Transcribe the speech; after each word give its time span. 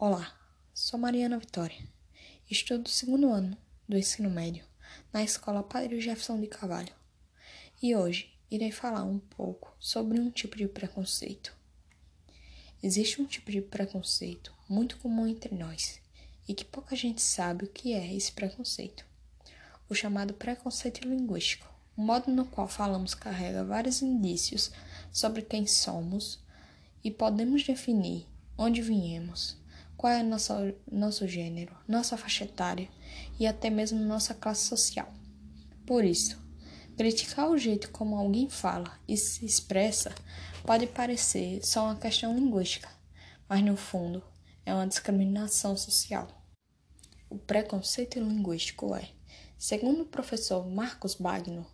Olá, 0.00 0.32
sou 0.72 0.96
Mariana 0.96 1.40
Vitória. 1.40 1.84
Estudo 2.48 2.86
o 2.86 2.88
segundo 2.88 3.32
ano 3.32 3.58
do 3.88 3.98
ensino 3.98 4.30
médio 4.30 4.64
na 5.12 5.24
Escola 5.24 5.60
Padre 5.60 6.00
Jefferson 6.00 6.40
de 6.40 6.46
Carvalho. 6.46 6.94
E 7.82 7.96
hoje 7.96 8.32
irei 8.48 8.70
falar 8.70 9.02
um 9.02 9.18
pouco 9.18 9.74
sobre 9.80 10.20
um 10.20 10.30
tipo 10.30 10.56
de 10.56 10.68
preconceito. 10.68 11.52
Existe 12.80 13.20
um 13.20 13.24
tipo 13.24 13.50
de 13.50 13.60
preconceito 13.60 14.54
muito 14.68 14.96
comum 14.98 15.26
entre 15.26 15.52
nós 15.52 16.00
e 16.46 16.54
que 16.54 16.64
pouca 16.64 16.94
gente 16.94 17.20
sabe 17.20 17.64
o 17.64 17.68
que 17.68 17.92
é 17.92 18.14
esse 18.14 18.30
preconceito. 18.30 19.04
O 19.90 19.96
chamado 19.96 20.32
preconceito 20.32 21.08
linguístico, 21.08 21.68
o 21.96 22.00
modo 22.00 22.30
no 22.30 22.46
qual 22.46 22.68
falamos 22.68 23.16
carrega 23.16 23.64
vários 23.64 24.00
indícios 24.00 24.70
sobre 25.10 25.42
quem 25.42 25.66
somos 25.66 26.38
e 27.02 27.10
podemos 27.10 27.64
definir 27.64 28.28
onde 28.56 28.80
viemos, 28.80 29.56
qual 29.98 30.12
é 30.12 30.22
nosso, 30.22 30.52
nosso 30.90 31.26
gênero, 31.26 31.76
nossa 31.86 32.16
faixa 32.16 32.44
etária 32.44 32.88
e 33.38 33.48
até 33.48 33.68
mesmo 33.68 33.98
nossa 33.98 34.32
classe 34.32 34.64
social. 34.64 35.12
Por 35.84 36.04
isso, 36.04 36.40
criticar 36.96 37.50
o 37.50 37.58
jeito 37.58 37.90
como 37.90 38.16
alguém 38.16 38.48
fala 38.48 38.96
e 39.08 39.16
se 39.16 39.44
expressa 39.44 40.14
pode 40.64 40.86
parecer 40.86 41.58
só 41.66 41.86
uma 41.86 41.96
questão 41.96 42.32
linguística, 42.32 42.88
mas 43.48 43.60
no 43.64 43.76
fundo 43.76 44.22
é 44.64 44.72
uma 44.72 44.86
discriminação 44.86 45.76
social. 45.76 46.28
O 47.28 47.36
preconceito 47.36 48.20
linguístico 48.20 48.94
é, 48.94 49.08
segundo 49.58 50.02
o 50.02 50.06
professor 50.06 50.64
Marcos 50.64 51.16
Bagno, 51.16 51.66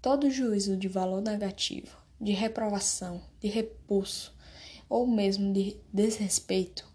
todo 0.00 0.30
juízo 0.30 0.74
de 0.74 0.88
valor 0.88 1.20
negativo, 1.20 1.98
de 2.18 2.32
reprovação, 2.32 3.22
de 3.42 3.48
repulso 3.48 4.34
ou 4.88 5.06
mesmo 5.06 5.52
de 5.52 5.76
desrespeito 5.92 6.91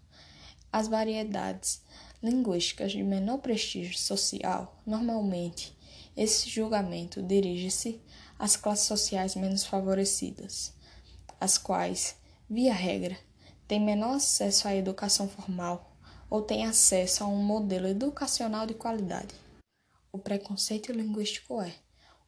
as 0.72 0.88
variedades 0.88 1.82
linguísticas 2.22 2.92
de 2.92 3.02
menor 3.02 3.38
prestígio 3.38 3.96
social, 3.98 4.80
normalmente, 4.86 5.76
esse 6.16 6.48
julgamento 6.48 7.22
dirige-se 7.22 8.00
às 8.38 8.56
classes 8.56 8.86
sociais 8.86 9.34
menos 9.34 9.64
favorecidas, 9.64 10.74
as 11.40 11.56
quais, 11.56 12.16
via 12.48 12.74
regra, 12.74 13.16
têm 13.66 13.80
menor 13.80 14.16
acesso 14.16 14.66
à 14.66 14.74
educação 14.74 15.28
formal 15.28 15.96
ou 16.28 16.42
têm 16.42 16.66
acesso 16.66 17.24
a 17.24 17.26
um 17.26 17.42
modelo 17.42 17.86
educacional 17.86 18.66
de 18.66 18.74
qualidade. 18.74 19.34
O 20.12 20.18
preconceito 20.18 20.92
linguístico 20.92 21.60
é 21.62 21.74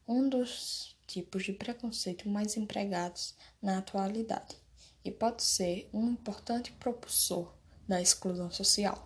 um 0.06 0.28
dos 0.28 0.96
tipos 1.06 1.44
de 1.44 1.52
preconceito 1.52 2.28
mais 2.28 2.56
empregados 2.56 3.34
na 3.60 3.78
atualidade 3.78 4.56
e 5.04 5.10
pode 5.10 5.42
ser 5.42 5.88
um 5.92 6.08
importante 6.08 6.72
propulsor 6.72 7.59
da 7.90 8.00
exclusão 8.00 8.50
social. 8.52 9.04